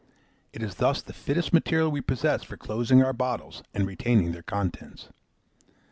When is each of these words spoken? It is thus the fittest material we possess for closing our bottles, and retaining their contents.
It 0.51 0.63
is 0.63 0.77
thus 0.81 1.03
the 1.03 1.13
fittest 1.13 1.53
material 1.53 1.91
we 1.91 2.01
possess 2.01 2.41
for 2.41 2.57
closing 2.57 3.03
our 3.03 3.13
bottles, 3.13 3.61
and 3.71 3.85
retaining 3.85 4.31
their 4.31 4.41
contents. 4.41 5.09